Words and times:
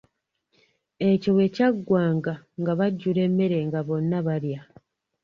Ekyo 1.09 1.29
bwe 1.35 1.47
kyaggwanga 1.55 2.33
nga 2.59 2.73
bajjula 2.79 3.21
emmere 3.27 3.57
nga 3.67 3.79
bonna 3.87 4.19
balya. 4.27 4.61